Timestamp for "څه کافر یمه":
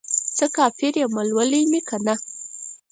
0.37-1.23